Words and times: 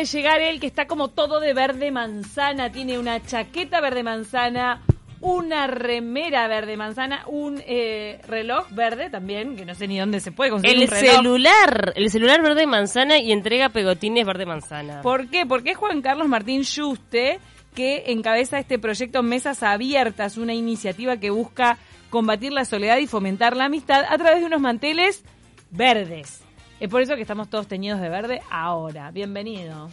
de 0.00 0.06
llegar 0.06 0.40
él, 0.40 0.60
que 0.60 0.66
está 0.66 0.86
como 0.86 1.08
todo 1.08 1.40
de 1.40 1.52
verde 1.52 1.90
manzana. 1.90 2.72
Tiene 2.72 2.98
una 2.98 3.22
chaqueta 3.24 3.80
verde 3.80 4.02
manzana, 4.02 4.82
una 5.20 5.66
remera 5.66 6.48
verde 6.48 6.76
manzana, 6.76 7.24
un 7.26 7.62
eh, 7.66 8.20
reloj 8.26 8.68
verde 8.70 9.10
también, 9.10 9.56
que 9.56 9.64
no 9.66 9.74
sé 9.74 9.86
ni 9.86 9.98
dónde 9.98 10.20
se 10.20 10.32
puede 10.32 10.50
conseguir 10.50 10.76
El 10.76 10.82
un 10.84 10.88
reloj. 10.88 11.16
celular, 11.16 11.92
el 11.94 12.10
celular 12.10 12.42
verde 12.42 12.66
manzana 12.66 13.18
y 13.18 13.32
entrega 13.32 13.68
pegotines 13.68 14.26
verde 14.26 14.46
manzana. 14.46 15.02
¿Por 15.02 15.28
qué? 15.28 15.44
Porque 15.46 15.72
es 15.72 15.76
Juan 15.76 16.00
Carlos 16.00 16.28
Martín 16.28 16.62
Juste 16.64 17.38
que 17.74 18.04
encabeza 18.06 18.58
este 18.58 18.78
proyecto 18.78 19.22
Mesas 19.22 19.62
Abiertas, 19.62 20.38
una 20.38 20.54
iniciativa 20.54 21.18
que 21.18 21.30
busca 21.30 21.78
combatir 22.08 22.52
la 22.52 22.64
soledad 22.64 22.98
y 22.98 23.06
fomentar 23.06 23.56
la 23.56 23.66
amistad 23.66 24.04
a 24.08 24.18
través 24.18 24.40
de 24.40 24.46
unos 24.46 24.60
manteles 24.60 25.22
verdes. 25.70 26.42
Es 26.80 26.88
por 26.88 27.02
eso 27.02 27.14
que 27.14 27.20
estamos 27.20 27.50
todos 27.50 27.66
teñidos 27.66 28.00
de 28.00 28.08
verde 28.08 28.40
ahora. 28.50 29.10
Bienvenido. 29.10 29.90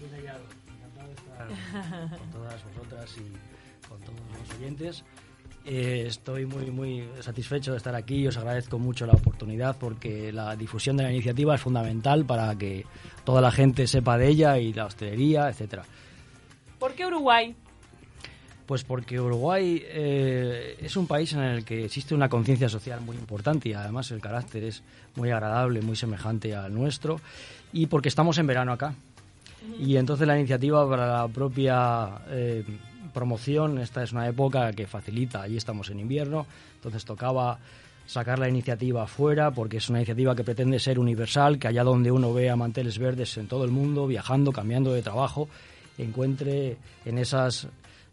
Bien 0.00 0.10
hallado, 0.12 0.40
encantado 0.74 1.08
de 1.08 1.14
estar 1.14 2.18
con 2.18 2.30
todas 2.30 2.64
vosotras 2.64 3.16
y 3.18 3.86
con 3.86 4.00
todos 4.00 4.20
los 4.40 4.58
oyentes. 4.58 5.04
Eh, 5.66 6.04
estoy 6.06 6.46
muy 6.46 6.70
muy 6.70 7.06
satisfecho 7.20 7.72
de 7.72 7.76
estar 7.76 7.94
aquí 7.94 8.20
y 8.20 8.26
os 8.26 8.38
agradezco 8.38 8.78
mucho 8.78 9.04
la 9.04 9.12
oportunidad 9.12 9.76
porque 9.78 10.32
la 10.32 10.56
difusión 10.56 10.96
de 10.96 11.02
la 11.02 11.12
iniciativa 11.12 11.54
es 11.54 11.60
fundamental 11.60 12.24
para 12.24 12.56
que 12.56 12.86
toda 13.24 13.42
la 13.42 13.50
gente 13.50 13.86
sepa 13.86 14.16
de 14.16 14.28
ella 14.28 14.56
y 14.56 14.72
la 14.72 14.86
hostelería, 14.86 15.50
etcétera. 15.50 15.84
¿Por 16.78 16.94
qué 16.94 17.04
Uruguay? 17.04 17.54
Pues 18.70 18.84
porque 18.84 19.18
Uruguay 19.18 19.82
eh, 19.84 20.76
es 20.80 20.96
un 20.96 21.08
país 21.08 21.32
en 21.32 21.40
el 21.40 21.64
que 21.64 21.86
existe 21.86 22.14
una 22.14 22.28
conciencia 22.28 22.68
social 22.68 23.00
muy 23.00 23.16
importante 23.16 23.68
y 23.68 23.72
además 23.72 24.12
el 24.12 24.20
carácter 24.20 24.62
es 24.62 24.84
muy 25.16 25.32
agradable, 25.32 25.82
muy 25.82 25.96
semejante 25.96 26.54
al 26.54 26.72
nuestro 26.72 27.20
y 27.72 27.86
porque 27.86 28.08
estamos 28.08 28.38
en 28.38 28.46
verano 28.46 28.70
acá. 28.70 28.94
Y 29.80 29.96
entonces 29.96 30.24
la 30.24 30.38
iniciativa 30.38 30.88
para 30.88 31.18
la 31.18 31.26
propia 31.26 32.10
eh, 32.28 32.62
promoción, 33.12 33.78
esta 33.78 34.04
es 34.04 34.12
una 34.12 34.28
época 34.28 34.72
que 34.72 34.86
facilita, 34.86 35.42
allí 35.42 35.56
estamos 35.56 35.90
en 35.90 35.98
invierno, 35.98 36.46
entonces 36.76 37.04
tocaba 37.04 37.58
sacar 38.06 38.38
la 38.38 38.48
iniciativa 38.48 39.02
afuera 39.02 39.50
porque 39.50 39.78
es 39.78 39.88
una 39.88 39.98
iniciativa 39.98 40.36
que 40.36 40.44
pretende 40.44 40.78
ser 40.78 41.00
universal, 41.00 41.58
que 41.58 41.66
allá 41.66 41.82
donde 41.82 42.12
uno 42.12 42.32
vea 42.32 42.54
manteles 42.54 43.00
verdes 43.00 43.36
en 43.36 43.48
todo 43.48 43.64
el 43.64 43.72
mundo, 43.72 44.06
viajando, 44.06 44.52
cambiando 44.52 44.92
de 44.92 45.02
trabajo, 45.02 45.48
encuentre 45.98 46.76
en 47.04 47.18
esas 47.18 47.66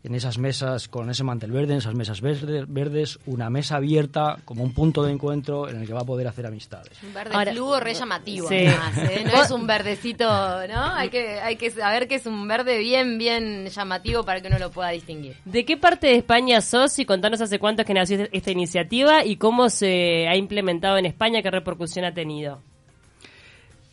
en 0.03 0.15
esas 0.15 0.37
mesas 0.37 0.87
con 0.87 1.09
ese 1.09 1.23
mantel 1.23 1.51
verde, 1.51 1.73
en 1.73 1.79
esas 1.79 1.93
mesas 1.95 2.21
verde- 2.21 2.65
verdes, 2.67 3.19
una 3.25 3.49
mesa 3.49 3.75
abierta 3.77 4.37
como 4.45 4.63
un 4.63 4.73
punto 4.73 5.03
de 5.03 5.11
encuentro 5.11 5.67
en 5.67 5.81
el 5.81 5.87
que 5.87 5.93
va 5.93 6.01
a 6.01 6.05
poder 6.05 6.27
hacer 6.27 6.45
amistades. 6.45 6.91
Un 7.03 7.13
verde 7.13 7.35
Ahora- 7.35 7.79
re 7.83 7.93
llamativo, 7.93 8.47
Sí. 8.47 8.55
además, 8.55 8.97
¿eh? 8.97 9.23
No 9.25 9.41
es 9.43 9.51
un 9.51 9.67
verdecito, 9.67 10.25
¿no? 10.25 10.83
Hay 10.93 11.09
que, 11.09 11.39
hay 11.41 11.55
que 11.57 11.71
saber 11.71 12.07
que 12.07 12.15
es 12.15 12.25
un 12.25 12.47
verde 12.47 12.77
bien, 12.77 13.17
bien 13.17 13.67
llamativo 13.67 14.23
para 14.23 14.39
que 14.41 14.47
uno 14.47 14.59
lo 14.59 14.71
pueda 14.71 14.89
distinguir. 14.89 15.35
¿De 15.45 15.65
qué 15.65 15.75
parte 15.77 16.07
de 16.07 16.15
España 16.15 16.61
sos 16.61 16.97
y 16.99 17.05
contanos 17.05 17.41
hace 17.41 17.59
cuánto 17.59 17.81
es 17.81 17.85
que 17.87 17.93
nació 17.93 18.27
esta 18.31 18.51
iniciativa 18.51 19.25
y 19.25 19.35
cómo 19.37 19.69
se 19.69 20.27
ha 20.27 20.35
implementado 20.37 20.97
en 20.97 21.05
España, 21.05 21.41
qué 21.41 21.51
repercusión 21.51 22.05
ha 22.05 22.13
tenido? 22.13 22.61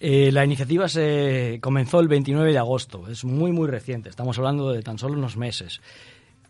Eh, 0.00 0.32
la 0.32 0.44
iniciativa 0.44 0.88
se 0.88 1.58
comenzó 1.62 2.00
el 2.00 2.08
29 2.08 2.52
de 2.52 2.58
agosto, 2.58 3.08
es 3.08 3.24
muy 3.24 3.52
muy 3.52 3.68
reciente, 3.68 4.08
estamos 4.08 4.36
hablando 4.38 4.72
de 4.72 4.82
tan 4.82 4.98
solo 4.98 5.14
unos 5.14 5.36
meses. 5.36 5.80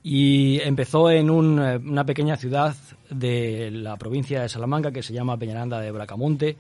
Y 0.03 0.61
empezó 0.61 1.11
en 1.11 1.29
eh, 1.29 1.77
una 1.77 2.05
pequeña 2.05 2.37
ciudad 2.37 2.75
de 3.11 3.71
la 3.71 3.97
provincia 3.97 4.43
de 4.43 4.49
Salamanca 4.49 4.93
que 4.93 5.03
se 5.03 5.13
llama 5.13 5.39
Peñaranda 5.39 5.81
de 5.81 5.91
Bracamonte, 5.93 6.57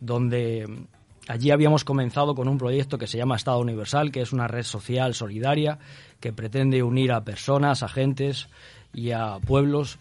donde 0.00 0.66
mm, 0.68 0.84
allí 1.28 1.50
habíamos 1.50 1.84
comenzado 1.84 2.34
con 2.34 2.48
un 2.48 2.58
proyecto 2.58 2.98
que 2.98 3.06
se 3.06 3.18
llama 3.18 3.36
Estado 3.36 3.60
Universal, 3.60 4.12
que 4.12 4.22
es 4.22 4.32
una 4.32 4.48
red 4.48 4.64
social 4.64 5.14
solidaria 5.14 5.78
que 6.20 6.32
pretende 6.32 6.82
unir 6.82 7.12
a 7.12 7.24
personas, 7.24 7.82
a 7.82 7.88
gentes 7.88 8.48
y 8.92 9.12
a 9.12 9.38
pueblos 9.38 9.98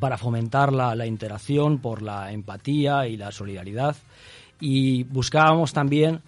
para 0.00 0.16
fomentar 0.16 0.72
la 0.72 1.06
interacción 1.06 1.78
por 1.78 2.00
la 2.00 2.32
empatía 2.32 3.06
y 3.06 3.16
la 3.18 3.30
solidaridad. 3.30 3.94
Y 4.64 5.02
buscábamos 5.02 5.72
también 5.72 6.20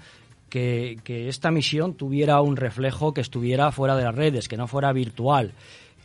que, 0.51 0.99
que 1.05 1.29
esta 1.29 1.53
misión 1.53 1.95
tuviera 1.95 2.41
un 2.41 2.57
reflejo 2.57 3.15
que 3.15 3.21
estuviera 3.21 3.71
fuera 3.71 3.95
de 3.95 4.03
las 4.03 4.15
redes, 4.15 4.49
que 4.49 4.57
no 4.57 4.67
fuera 4.67 4.93
virtual, 4.93 5.53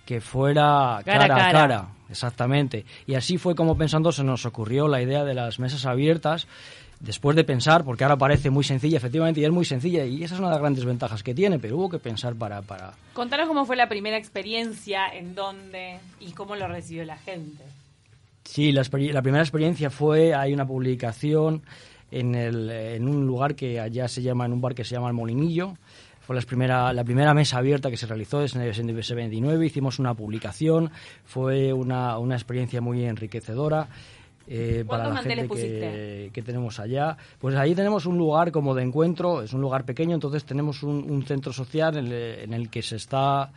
que 0.05 0.21
fuera 0.21 1.01
Cara 1.03 1.23
a 1.23 1.27
cara 1.27 1.35
a 1.35 1.37
cara. 1.37 1.51
cara. 1.51 1.87
Exactamente. 2.07 2.85
Y 3.07 3.15
así 3.15 3.39
fue 3.39 3.55
como 3.55 3.75
pensando 3.75 4.11
se 4.11 4.23
nos 4.23 4.45
ocurrió 4.45 4.87
la 4.87 5.01
idea 5.01 5.23
de 5.23 5.33
las 5.33 5.57
mesas 5.57 5.87
abiertas. 5.87 6.47
Después 6.99 7.35
de 7.35 7.45
pensar, 7.45 7.83
porque 7.83 8.03
ahora 8.03 8.17
parece 8.17 8.51
muy 8.51 8.63
sencilla, 8.63 8.97
efectivamente, 8.97 9.39
y 9.39 9.45
es 9.45 9.51
muy 9.51 9.65
sencilla, 9.65 10.05
y 10.05 10.21
esa 10.21 10.35
es 10.35 10.39
una 10.39 10.49
de 10.49 10.55
las 10.55 10.61
grandes 10.61 10.83
ventajas 10.83 11.23
que 11.23 11.33
tiene, 11.33 11.57
pero 11.57 11.77
hubo 11.77 11.89
que 11.89 11.97
pensar 11.97 12.35
para, 12.35 12.61
para, 12.61 12.91
Contanos 13.13 13.47
cómo 13.47 13.65
fue 13.65 13.77
la 13.77 13.87
primera 13.87 14.17
experiencia, 14.17 15.07
en 15.07 15.33
dónde 15.33 15.97
y 16.19 16.33
cómo 16.33 16.57
lo 16.57 16.67
recibió 16.67 17.05
la 17.05 17.17
gente. 17.17 17.63
Sí, 18.43 18.73
la 18.73 18.83
primera 19.21 19.41
experiencia 19.41 19.89
fue, 19.89 20.33
hay 20.35 20.53
una 20.53 20.67
publicación 20.67 21.61
en, 22.11 22.35
el, 22.35 22.69
en 22.69 23.07
un 23.07 23.25
lugar 23.25 23.55
que 23.55 23.79
allá 23.79 24.07
se 24.07 24.21
llama, 24.21 24.45
en 24.45 24.53
un 24.53 24.61
bar 24.61 24.75
que 24.75 24.83
se 24.83 24.95
llama 24.95 25.07
El 25.07 25.13
Molinillo. 25.13 25.73
Fue 26.21 26.35
la 26.35 26.41
primera, 26.43 26.93
la 26.93 27.03
primera 27.03 27.33
mesa 27.33 27.57
abierta 27.57 27.89
que 27.89 27.97
se 27.97 28.05
realizó 28.05 28.43
en 28.43 28.61
el 28.61 28.73
SNBS 28.73 29.15
29, 29.15 29.65
hicimos 29.65 29.97
una 29.97 30.13
publicación, 30.13 30.91
fue 31.25 31.73
una, 31.73 32.19
una 32.19 32.35
experiencia 32.35 32.81
muy 32.81 33.03
enriquecedora. 33.03 33.87
eh, 34.47 34.83
para 34.87 35.05
¿Cuántos 35.05 35.25
la 35.25 35.35
gente 35.35 35.55
que, 35.55 36.29
que 36.31 36.41
tenemos 36.43 36.79
allá. 36.79 37.17
Pues 37.39 37.55
ahí 37.55 37.73
tenemos 37.73 38.05
un 38.05 38.17
lugar 38.17 38.51
como 38.51 38.75
de 38.75 38.83
encuentro, 38.83 39.41
es 39.41 39.53
un 39.53 39.61
lugar 39.61 39.85
pequeño, 39.85 40.13
entonces 40.13 40.43
tenemos 40.45 40.83
un, 40.83 41.09
un 41.09 41.23
centro 41.23 41.51
social 41.51 41.97
en 41.97 42.07
el, 42.07 42.13
en 42.13 42.53
el 42.53 42.69
que 42.69 42.83
se 42.83 42.97
está 42.97 43.51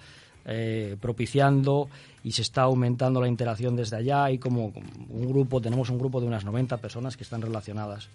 eh, 0.45 0.97
propiciando 1.01 1.89
y 2.25 2.33
se 2.33 2.43
está 2.43 2.63
aumentando 2.63 3.21
la 3.21 3.29
interacción 3.29 3.77
desde 3.77 3.97
allá 3.97 4.31
y 4.31 4.39
como 4.39 4.73
un 5.09 5.29
grupo, 5.29 5.61
tenemos 5.61 5.89
un 5.91 5.99
grupo 5.99 6.21
de 6.21 6.27
unas 6.27 6.45
90 6.45 6.79
personas 6.79 7.17
que 7.17 7.23
están 7.23 7.43
relacionadas 7.43 8.09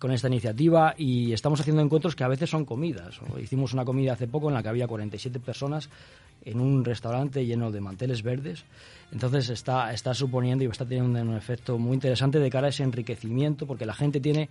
con 0.00 0.10
esta 0.12 0.28
iniciativa 0.28 0.94
y 0.96 1.32
estamos 1.32 1.60
haciendo 1.60 1.82
encuentros 1.82 2.16
que 2.16 2.24
a 2.24 2.28
veces 2.28 2.48
son 2.48 2.64
comidas. 2.64 3.20
Hicimos 3.40 3.74
una 3.74 3.84
comida 3.84 4.14
hace 4.14 4.26
poco 4.26 4.48
en 4.48 4.54
la 4.54 4.62
que 4.62 4.70
había 4.70 4.88
47 4.88 5.38
personas 5.40 5.90
en 6.42 6.58
un 6.58 6.82
restaurante 6.86 7.44
lleno 7.44 7.70
de 7.70 7.82
manteles 7.82 8.22
verdes. 8.22 8.64
Entonces 9.12 9.50
está, 9.50 9.92
está 9.92 10.14
suponiendo 10.14 10.64
y 10.64 10.68
está 10.68 10.86
teniendo 10.86 11.20
un 11.20 11.36
efecto 11.36 11.78
muy 11.78 11.94
interesante 11.94 12.38
de 12.38 12.48
cara 12.48 12.68
a 12.68 12.70
ese 12.70 12.82
enriquecimiento 12.82 13.66
porque 13.66 13.84
la 13.84 13.92
gente 13.92 14.20
tiene, 14.20 14.48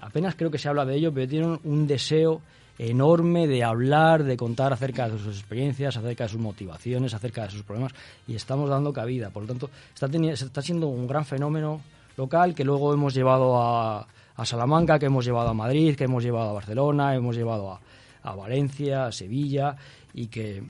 apenas 0.00 0.34
creo 0.34 0.50
que 0.50 0.58
se 0.58 0.68
habla 0.68 0.84
de 0.84 0.96
ello, 0.96 1.14
pero 1.14 1.28
tiene 1.28 1.58
un, 1.64 1.86
deseo 1.86 2.42
enorme 2.78 3.46
de 3.46 3.64
hablar, 3.64 4.22
de 4.22 4.36
contar 4.36 4.74
acerca 4.74 5.08
de 5.08 5.18
sus 5.18 5.38
experiencias, 5.38 5.96
acerca 5.96 6.24
de 6.24 6.28
sus 6.28 6.40
motivaciones, 6.40 7.14
acerca 7.14 7.44
de 7.44 7.52
sus 7.52 7.62
problemas 7.62 7.94
y 8.28 8.34
estamos 8.34 8.68
dando 8.68 8.92
cabida. 8.92 9.30
Por 9.30 9.44
lo 9.44 9.48
tanto, 9.48 9.70
está, 9.94 10.08
está 10.28 10.60
siendo 10.60 10.88
un 10.88 11.06
gran 11.06 11.24
fenómeno 11.24 11.80
local 12.18 12.54
que 12.54 12.64
luego 12.64 12.92
hemos 12.92 13.14
llevado 13.14 13.56
a, 13.62 14.06
a 14.36 14.44
Salamanca, 14.44 14.98
que 14.98 15.06
hemos 15.06 15.24
llevado 15.24 15.48
a 15.48 15.54
Madrid, 15.54 15.96
que 15.96 16.04
hemos 16.04 16.22
llevado 16.22 16.50
a 16.50 16.54
Barcelona, 16.54 17.14
hemos 17.14 17.36
llevado 17.36 17.72
a, 17.72 17.80
a 18.22 18.34
Valencia, 18.34 19.06
a 19.06 19.12
Sevilla 19.12 19.76
y 20.12 20.26
que 20.26 20.62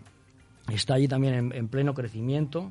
está 0.72 0.94
allí 0.94 1.08
también 1.08 1.34
en, 1.34 1.52
en 1.52 1.69
pleno 1.69 1.94
crecimiento. 1.94 2.70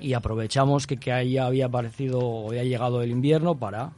Y 0.00 0.12
aprovechamos 0.12 0.86
que, 0.86 0.98
que 0.98 1.12
ahí 1.12 1.36
había 1.36 1.66
aparecido 1.66 2.20
o 2.20 2.48
había 2.48 2.64
llegado 2.64 3.02
el 3.02 3.10
invierno 3.10 3.56
para 3.56 3.92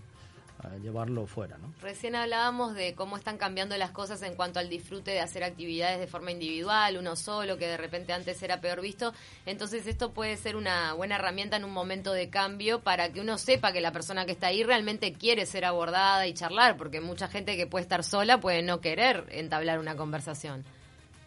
llevarlo 0.83 1.27
fuera, 1.27 1.59
¿no? 1.59 1.73
Recién 1.81 2.15
hablábamos 2.15 2.75
de 2.75 2.95
cómo 2.95 3.17
están 3.17 3.39
cambiando 3.39 3.77
las 3.77 3.91
cosas 3.91 4.23
en 4.23 4.35
cuanto 4.35 4.59
al 4.59 4.69
disfrute 4.69 5.13
de 5.13 5.21
hacer 5.21 5.45
actividades 5.45 5.99
de 6.01 6.07
forma 6.07 6.31
individual, 6.31 6.97
uno 6.99 7.17
solo, 7.17 7.57
que 7.57 7.67
de 7.67 7.77
repente 7.77 8.13
antes 8.13 8.43
era 8.43 8.61
peor 8.61 8.81
visto. 8.81 9.13
Entonces 9.47 9.87
esto 9.87 10.13
puede 10.13 10.37
ser 10.37 10.57
una 10.57 10.93
buena 10.95 11.17
herramienta 11.17 11.57
en 11.57 11.65
un 11.65 11.73
momento 11.73 12.13
de 12.13 12.29
cambio 12.31 12.81
para 12.81 13.13
que 13.13 13.21
uno 13.21 13.39
sepa 13.39 13.73
que 13.73 13.81
la 13.81 13.93
persona 13.93 14.27
que 14.27 14.33
está 14.33 14.49
ahí 14.49 14.63
realmente 14.63 15.13
quiere 15.13 15.47
ser 15.47 15.65
abordada 15.65 16.27
y 16.27 16.35
charlar, 16.35 16.77
porque 16.77 17.01
mucha 17.01 17.29
gente 17.29 17.57
que 17.57 17.67
puede 17.67 17.83
estar 17.83 18.05
sola 18.05 18.39
puede 18.41 18.63
no 18.63 18.81
querer 18.81 19.27
entablar 19.31 19.79
una 19.79 19.97
conversación. 19.97 20.65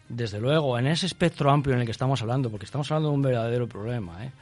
Desde 0.08 0.40
luego, 0.40 0.76
en 0.76 0.88
ese 0.88 1.06
espectro 1.06 1.50
amplio 1.50 1.74
en 1.74 1.82
el 1.82 1.86
que 1.86 1.92
estamos 1.92 2.20
hablando, 2.20 2.50
porque 2.50 2.64
estamos 2.64 2.90
hablando 2.90 3.10
de 3.10 3.14
un 3.14 3.22
verdadero 3.22 3.68
problema, 3.68 4.24
¿eh? 4.24 4.32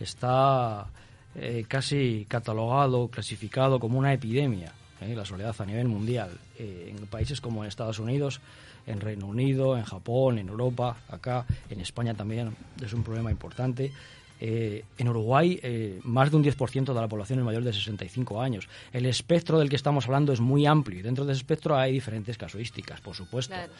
está 0.00 0.86
eh, 1.34 1.64
casi 1.68 2.26
catalogado, 2.28 3.08
clasificado 3.08 3.78
como 3.80 3.98
una 3.98 4.12
epidemia, 4.12 4.72
¿eh? 5.00 5.14
la 5.14 5.24
soledad 5.24 5.54
a 5.58 5.66
nivel 5.66 5.88
mundial, 5.88 6.30
eh, 6.58 6.94
en 6.96 7.06
países 7.06 7.40
como 7.40 7.62
en 7.64 7.68
Estados 7.68 7.98
Unidos, 7.98 8.40
en 8.86 9.00
Reino 9.00 9.26
Unido, 9.26 9.76
en 9.76 9.84
Japón, 9.84 10.38
en 10.38 10.48
Europa, 10.48 10.96
acá, 11.08 11.44
en 11.70 11.80
España 11.80 12.14
también 12.14 12.56
es 12.82 12.92
un 12.92 13.02
problema 13.04 13.30
importante. 13.30 13.92
Eh, 14.40 14.84
en 14.96 15.08
Uruguay, 15.08 15.58
eh, 15.64 15.98
más 16.04 16.30
de 16.30 16.36
un 16.36 16.44
10% 16.44 16.94
de 16.94 17.00
la 17.00 17.08
población 17.08 17.40
es 17.40 17.44
mayor 17.44 17.64
de 17.64 17.72
65 17.72 18.40
años. 18.40 18.68
El 18.92 19.04
espectro 19.06 19.58
del 19.58 19.68
que 19.68 19.74
estamos 19.74 20.06
hablando 20.06 20.32
es 20.32 20.40
muy 20.40 20.64
amplio 20.64 21.00
y 21.00 21.02
dentro 21.02 21.24
de 21.24 21.32
ese 21.32 21.38
espectro 21.40 21.76
hay 21.76 21.92
diferentes 21.92 22.38
casuísticas, 22.38 23.00
por 23.00 23.16
supuesto. 23.16 23.52
Claro. 23.54 23.72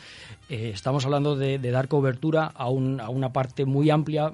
Eh, 0.50 0.72
estamos 0.74 1.04
hablando 1.04 1.36
de, 1.36 1.60
de 1.60 1.70
dar 1.70 1.86
cobertura 1.86 2.46
a, 2.46 2.68
un- 2.68 3.00
a 3.00 3.08
una 3.08 3.32
parte 3.32 3.64
muy 3.66 3.88
amplia 3.88 4.32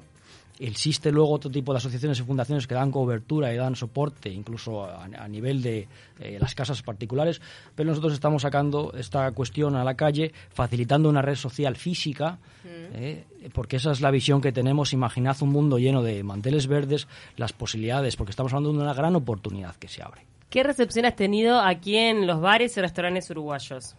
Existe 0.59 1.11
luego 1.11 1.31
otro 1.31 1.51
tipo 1.51 1.73
de 1.73 1.77
asociaciones 1.77 2.19
y 2.19 2.23
fundaciones 2.23 2.65
que 2.65 2.75
dan 2.75 2.91
cobertura 2.91 3.53
y 3.53 3.57
dan 3.57 3.75
soporte, 3.75 4.29
incluso 4.29 4.85
a, 4.85 5.03
a 5.03 5.27
nivel 5.27 5.61
de 5.61 5.87
eh, 6.19 6.37
las 6.39 6.55
casas 6.55 6.81
particulares, 6.81 7.41
pero 7.75 7.89
nosotros 7.89 8.13
estamos 8.13 8.43
sacando 8.43 8.93
esta 8.97 9.29
cuestión 9.31 9.75
a 9.75 9.83
la 9.83 9.95
calle, 9.95 10.31
facilitando 10.49 11.09
una 11.09 11.21
red 11.21 11.35
social 11.35 11.75
física, 11.75 12.39
eh, 12.65 13.25
porque 13.53 13.75
esa 13.75 13.91
es 13.91 13.99
la 13.99 14.11
visión 14.11 14.39
que 14.39 14.51
tenemos. 14.51 14.93
Imaginad 14.93 15.35
un 15.41 15.49
mundo 15.49 15.77
lleno 15.77 16.01
de 16.03 16.23
manteles 16.23 16.67
verdes, 16.67 17.07
las 17.35 17.51
posibilidades, 17.51 18.15
porque 18.15 18.31
estamos 18.31 18.53
hablando 18.53 18.71
de 18.71 18.83
una 18.83 18.93
gran 18.93 19.15
oportunidad 19.15 19.75
que 19.75 19.89
se 19.89 20.01
abre. 20.01 20.25
¿Qué 20.49 20.63
recepción 20.63 21.05
has 21.05 21.17
tenido 21.17 21.59
aquí 21.59 21.97
en 21.97 22.27
los 22.27 22.39
bares 22.39 22.77
y 22.77 22.81
restaurantes 22.81 23.29
uruguayos? 23.29 23.95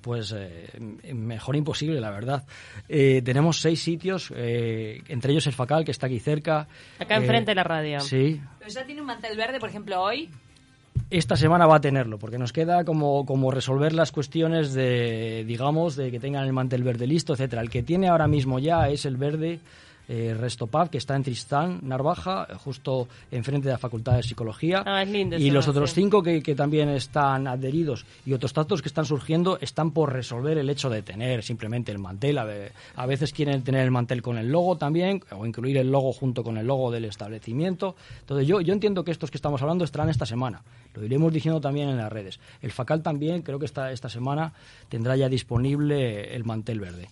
Pues 0.00 0.34
eh, 0.36 0.68
mejor 1.14 1.56
imposible, 1.56 2.00
la 2.00 2.10
verdad. 2.10 2.44
Eh, 2.88 3.22
tenemos 3.24 3.60
seis 3.60 3.82
sitios, 3.82 4.32
eh, 4.34 5.02
entre 5.08 5.32
ellos 5.32 5.46
el 5.46 5.52
Facal, 5.52 5.84
que 5.84 5.90
está 5.90 6.06
aquí 6.06 6.20
cerca. 6.20 6.66
Acá 6.98 7.16
enfrente 7.16 7.52
de 7.52 7.54
la 7.54 7.64
radio. 7.64 8.00
Sí. 8.00 8.40
Pero 8.58 8.70
ya 8.70 8.84
tiene 8.84 9.00
un 9.00 9.06
mantel 9.06 9.36
verde, 9.36 9.60
por 9.60 9.68
ejemplo, 9.68 10.00
hoy. 10.00 10.30
Esta 11.10 11.36
semana 11.36 11.66
va 11.66 11.76
a 11.76 11.80
tenerlo, 11.80 12.18
porque 12.18 12.38
nos 12.38 12.52
queda 12.52 12.84
como, 12.84 13.26
como 13.26 13.50
resolver 13.50 13.92
las 13.92 14.10
cuestiones 14.10 14.72
de, 14.72 15.44
digamos, 15.46 15.96
de 15.96 16.10
que 16.10 16.18
tengan 16.18 16.44
el 16.44 16.52
mantel 16.52 16.82
verde 16.82 17.06
listo, 17.06 17.34
etcétera. 17.34 17.62
El 17.62 17.70
que 17.70 17.82
tiene 17.82 18.08
ahora 18.08 18.26
mismo 18.26 18.58
ya 18.58 18.88
es 18.88 19.04
el 19.04 19.16
verde 19.16 19.60
eh, 20.08 20.36
Restopab, 20.38 20.90
que 20.90 20.98
está 20.98 21.16
en 21.16 21.22
Tristán, 21.22 21.80
Narvaja, 21.82 22.46
justo 22.58 23.08
enfrente 23.30 23.68
de 23.68 23.72
la 23.72 23.78
Facultad 23.78 24.16
de 24.16 24.22
Psicología. 24.22 24.82
Ah, 24.86 25.02
es 25.02 25.08
lindo 25.08 25.36
y 25.36 25.50
los 25.50 25.68
otros 25.68 25.94
cinco 25.94 26.22
que, 26.22 26.42
que 26.42 26.54
también 26.54 26.88
están 26.90 27.46
adheridos 27.46 28.04
y 28.26 28.32
otros 28.32 28.52
tantos 28.52 28.82
que 28.82 28.88
están 28.88 29.04
surgiendo 29.04 29.58
están 29.60 29.90
por 29.90 30.12
resolver 30.12 30.58
el 30.58 30.70
hecho 30.70 30.90
de 30.90 31.02
tener 31.02 31.42
simplemente 31.42 31.92
el 31.92 31.98
mantel. 31.98 32.38
A 32.38 33.06
veces 33.06 33.32
quieren 33.32 33.62
tener 33.62 33.82
el 33.82 33.90
mantel 33.90 34.22
con 34.22 34.38
el 34.38 34.50
logo 34.50 34.76
también, 34.76 35.22
o 35.30 35.46
incluir 35.46 35.76
el 35.78 35.90
logo 35.90 36.12
junto 36.12 36.42
con 36.42 36.58
el 36.58 36.66
logo 36.66 36.90
del 36.90 37.04
establecimiento. 37.04 37.96
Entonces 38.20 38.46
yo, 38.46 38.60
yo 38.60 38.72
entiendo 38.72 39.04
que 39.04 39.10
estos 39.10 39.30
que 39.30 39.38
estamos 39.38 39.60
hablando 39.62 39.84
estarán 39.84 40.08
esta 40.08 40.26
semana. 40.26 40.62
Lo 40.94 41.04
iremos 41.04 41.32
diciendo 41.32 41.60
también 41.60 41.88
en 41.88 41.96
las 41.96 42.12
redes. 42.12 42.38
El 42.62 42.72
Facal 42.72 43.02
también, 43.02 43.42
creo 43.42 43.58
que 43.58 43.66
esta, 43.66 43.90
esta 43.90 44.08
semana 44.08 44.52
tendrá 44.88 45.16
ya 45.16 45.28
disponible 45.28 46.34
el 46.34 46.44
mantel 46.44 46.80
verde. 46.80 47.08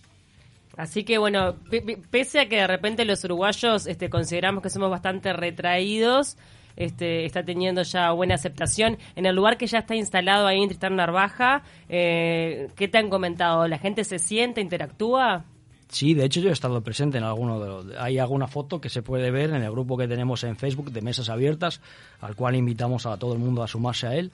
Así 0.77 1.03
que 1.03 1.17
bueno, 1.19 1.55
pe- 1.69 1.81
pe- 1.81 1.97
pese 2.09 2.39
a 2.39 2.49
que 2.49 2.55
de 2.57 2.67
repente 2.67 3.05
los 3.05 3.23
uruguayos 3.23 3.85
este, 3.87 4.09
consideramos 4.09 4.63
que 4.63 4.69
somos 4.69 4.89
bastante 4.89 5.31
retraídos, 5.33 6.37
este, 6.75 7.25
está 7.25 7.43
teniendo 7.43 7.83
ya 7.83 8.11
buena 8.11 8.35
aceptación. 8.35 8.97
En 9.15 9.25
el 9.27 9.35
lugar 9.35 9.57
que 9.57 9.67
ya 9.67 9.79
está 9.79 9.95
instalado 9.95 10.47
ahí 10.47 10.61
en 10.61 10.69
Tristán 10.69 10.95
Narvaja, 10.95 11.61
eh, 11.89 12.69
¿qué 12.75 12.87
te 12.87 12.97
han 12.97 13.09
comentado? 13.09 13.67
¿La 13.67 13.77
gente 13.77 14.03
se 14.03 14.17
siente, 14.17 14.61
interactúa? 14.61 15.45
Sí, 15.93 16.13
de 16.15 16.25
hecho 16.25 16.39
yo 16.41 16.49
he 16.49 16.53
estado 16.53 16.81
presente 16.81 17.19
en 17.19 17.23
alguno 17.23 17.59
de 17.59 17.67
los... 17.67 17.85
Hay 17.99 18.17
alguna 18.17 18.47
foto 18.47 18.81
que 18.81 18.89
se 18.89 19.03
puede 19.03 19.29
ver 19.29 19.51
en 19.51 19.61
el 19.63 19.69
grupo 19.71 19.95
que 19.95 20.07
tenemos 20.07 20.43
en 20.43 20.55
Facebook 20.57 20.91
de 20.91 21.01
Mesas 21.01 21.29
Abiertas, 21.29 21.81
al 22.19 22.35
cual 22.35 22.55
invitamos 22.55 23.05
a 23.05 23.15
todo 23.17 23.33
el 23.33 23.39
mundo 23.39 23.61
a 23.61 23.67
sumarse 23.67 24.07
a 24.07 24.15
él. 24.15 24.31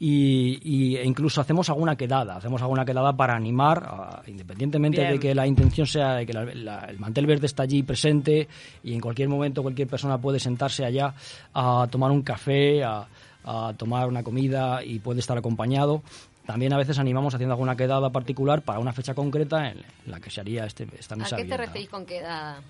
Y, 0.00 0.58
y- 0.64 0.96
e 0.96 1.04
incluso 1.04 1.40
hacemos 1.40 1.68
alguna 1.68 1.96
quedada, 1.96 2.36
hacemos 2.36 2.60
alguna 2.62 2.84
quedada 2.84 3.12
para 3.14 3.36
animar, 3.36 3.84
a- 3.86 4.22
independientemente 4.26 5.00
Bien. 5.00 5.12
de 5.12 5.20
que 5.20 5.34
la 5.34 5.46
intención 5.46 5.86
sea 5.86 6.14
de 6.16 6.26
que 6.26 6.32
la- 6.32 6.44
la- 6.46 6.86
el 6.88 6.98
mantel 6.98 7.26
verde 7.26 7.46
está 7.46 7.62
allí 7.64 7.82
presente 7.82 8.48
y 8.82 8.94
en 8.94 9.00
cualquier 9.00 9.28
momento 9.28 9.62
cualquier 9.62 9.88
persona 9.88 10.18
puede 10.18 10.40
sentarse 10.40 10.84
allá 10.84 11.14
a 11.54 11.86
tomar 11.90 12.10
un 12.10 12.22
café, 12.22 12.82
a, 12.82 13.06
a 13.44 13.74
tomar 13.76 14.08
una 14.08 14.22
comida 14.22 14.82
y 14.82 14.98
puede 14.98 15.20
estar 15.20 15.36
acompañado. 15.36 16.02
También 16.52 16.70
a 16.74 16.76
veces 16.76 16.98
animamos 16.98 17.32
haciendo 17.34 17.54
alguna 17.54 17.74
quedada 17.74 18.10
particular 18.10 18.60
para 18.60 18.78
una 18.78 18.92
fecha 18.92 19.14
concreta 19.14 19.70
en 19.70 19.82
la 20.04 20.20
que 20.20 20.28
se 20.28 20.38
haría 20.42 20.66
este, 20.66 20.86
esta 20.98 21.14
¿A 21.14 21.16
mesa 21.16 21.34
qué 21.36 21.44
te 21.46 21.54
abierta. 21.54 21.64
referís 21.72 21.88
con 21.88 22.04
quedada? 22.04 22.60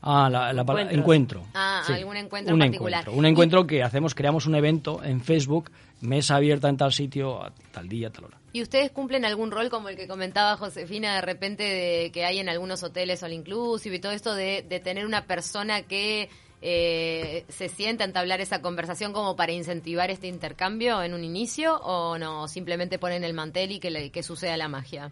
Ah, 0.00 0.28
la, 0.30 0.52
la 0.52 0.64
palabra- 0.64 0.92
encuentro. 0.92 1.42
Ah, 1.54 1.82
Sí. 1.84 1.92
algún 1.94 2.16
encuentro 2.16 2.54
un 2.54 2.60
particular. 2.60 3.00
Encuentro, 3.00 3.18
un 3.18 3.26
encuentro 3.26 3.66
que 3.66 3.82
hacemos, 3.82 4.14
creamos 4.14 4.46
un 4.46 4.54
evento 4.54 5.02
en 5.02 5.20
Facebook, 5.22 5.72
mesa 6.02 6.36
abierta 6.36 6.68
en 6.68 6.76
tal 6.76 6.92
sitio, 6.92 7.42
a 7.42 7.50
tal 7.72 7.88
día, 7.88 8.06
a 8.06 8.10
tal 8.12 8.26
hora. 8.26 8.38
¿Y 8.52 8.62
ustedes 8.62 8.92
cumplen 8.92 9.24
algún 9.24 9.50
rol 9.50 9.70
como 9.70 9.88
el 9.88 9.96
que 9.96 10.06
comentaba 10.06 10.56
Josefina 10.56 11.16
de 11.16 11.20
repente 11.22 11.64
de 11.64 12.12
que 12.12 12.24
hay 12.24 12.38
en 12.38 12.48
algunos 12.48 12.84
hoteles 12.84 13.24
all 13.24 13.32
inclusive 13.32 13.96
y 13.96 13.98
todo 13.98 14.12
esto 14.12 14.36
de, 14.36 14.62
de 14.68 14.78
tener 14.78 15.04
una 15.04 15.24
persona 15.24 15.82
que 15.82 16.28
eh, 16.66 17.44
se 17.50 17.68
sienta 17.68 18.04
a 18.04 18.06
entablar 18.06 18.40
esa 18.40 18.62
conversación 18.62 19.12
como 19.12 19.36
para 19.36 19.52
incentivar 19.52 20.10
este 20.10 20.28
intercambio 20.28 21.02
en 21.02 21.12
un 21.12 21.22
inicio 21.22 21.76
o 21.82 22.16
no? 22.18 22.48
Simplemente 22.48 22.98
ponen 22.98 23.22
el 23.22 23.34
mantel 23.34 23.70
y 23.72 23.78
que, 23.80 23.90
le- 23.90 24.08
que 24.10 24.22
suceda 24.22 24.56
la 24.56 24.66
magia. 24.68 25.10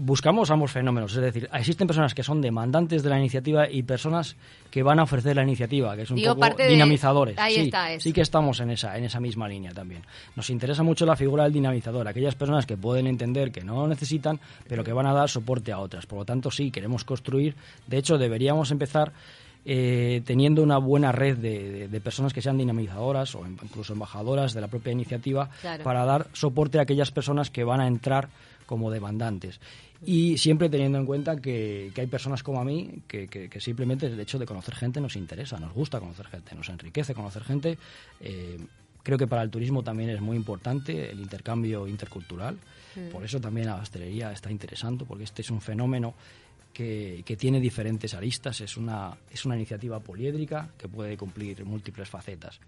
Buscamos 0.00 0.48
ambos 0.52 0.70
fenómenos, 0.70 1.12
es 1.16 1.20
decir, 1.22 1.48
existen 1.52 1.88
personas 1.88 2.14
que 2.14 2.22
son 2.22 2.40
demandantes 2.40 3.02
de 3.02 3.10
la 3.10 3.18
iniciativa 3.18 3.68
y 3.68 3.82
personas 3.82 4.36
que 4.70 4.84
van 4.84 5.00
a 5.00 5.02
ofrecer 5.02 5.34
la 5.34 5.42
iniciativa, 5.42 5.96
que 5.96 6.02
es 6.02 6.10
un 6.10 6.16
Digo, 6.18 6.34
poco 6.34 6.40
parte 6.42 6.62
de- 6.62 6.68
dinamizadores. 6.68 7.36
ahí 7.36 7.54
sí, 7.54 7.60
está, 7.62 7.90
eso. 7.92 8.04
sí 8.04 8.12
que 8.12 8.20
estamos 8.20 8.60
en 8.60 8.70
esa, 8.70 8.96
en 8.96 9.02
esa 9.04 9.18
misma 9.18 9.48
línea 9.48 9.72
también. 9.72 10.02
Nos 10.36 10.50
interesa 10.50 10.84
mucho 10.84 11.04
la 11.04 11.16
figura 11.16 11.42
del 11.42 11.52
dinamizador, 11.52 12.06
aquellas 12.06 12.36
personas 12.36 12.64
que 12.64 12.76
pueden 12.76 13.08
entender 13.08 13.50
que 13.50 13.64
no 13.64 13.74
lo 13.74 13.88
necesitan, 13.88 14.38
pero 14.68 14.84
que 14.84 14.92
van 14.92 15.06
a 15.06 15.12
dar 15.12 15.28
soporte 15.28 15.72
a 15.72 15.80
otras. 15.80 16.06
Por 16.06 16.20
lo 16.20 16.24
tanto, 16.24 16.52
sí, 16.52 16.70
queremos 16.70 17.02
construir. 17.02 17.56
De 17.88 17.96
hecho, 17.98 18.18
deberíamos 18.18 18.70
empezar 18.70 19.10
eh, 19.64 20.22
teniendo 20.24 20.62
una 20.62 20.78
buena 20.78 21.12
red 21.12 21.36
de, 21.38 21.70
de- 21.70 21.88
de 21.88 22.00
personas 22.00 22.32
que 22.32 22.40
sean 22.42 22.56
dinamizadoras 22.58 23.34
o 23.34 23.46
incluso 23.46 23.92
embajadoras 23.92 24.54
de 24.54 24.60
la 24.60 24.68
propia 24.68 24.92
iniciativa 24.92 25.50
Claro. 25.60 25.84
para 25.84 26.04
dar 26.04 26.28
soporte 26.32 26.78
a 26.78 26.82
aquellas 26.82 27.10
personas 27.10 27.50
que 27.50 27.64
van 27.64 27.80
a 27.80 27.86
entrar 27.86 28.28
como 28.66 28.90
demandantes. 28.90 29.60
Y 30.04 30.38
siempre 30.38 30.68
teniendo 30.68 30.98
en 30.98 31.06
cuenta 31.06 31.36
que, 31.40 31.90
que 31.94 32.00
hay 32.02 32.06
personas 32.06 32.42
como 32.42 32.60
a 32.60 32.64
mí 32.64 33.02
que, 33.08 33.26
que- 33.28 33.48
que 33.48 33.60
simplemente 33.60 34.06
el 34.06 34.20
hecho 34.20 34.38
de 34.38 34.46
conocer 34.46 34.74
gente 34.74 35.00
nos 35.00 35.16
interesa, 35.16 35.58
nos 35.58 35.72
gusta 35.72 35.98
conocer 36.00 36.26
gente, 36.26 36.54
nos 36.54 36.68
enriquece 36.68 37.14
conocer 37.14 37.42
gente. 37.44 37.78
Eh, 38.20 38.58
creo 39.02 39.18
que 39.18 39.26
para 39.26 39.42
el 39.42 39.50
turismo 39.50 39.82
también 39.82 40.10
es 40.10 40.20
muy 40.20 40.36
importante 40.36 41.10
el 41.10 41.18
intercambio 41.20 41.86
intercultural. 41.88 42.56
Por 43.12 43.24
eso 43.24 43.40
también 43.40 43.66
la 43.68 43.76
hostelería 43.76 44.32
está 44.32 44.50
interesante, 44.50 45.04
porque 45.04 45.22
este 45.24 45.42
es 45.42 45.50
un 45.50 45.60
fenómeno 45.60 46.14
que, 46.72 47.22
que 47.24 47.36
tiene 47.36 47.60
diferentes 47.60 48.14
aristas. 48.14 48.60
Es 48.60 48.76
una, 48.76 49.16
es 49.30 49.44
una 49.44 49.56
iniciativa 49.56 50.00
poliédrica 50.00 50.70
que 50.78 50.88
puede 50.88 51.16
cumplir 51.16 51.64
múltiples 51.64 52.08
facetas. 52.08 52.60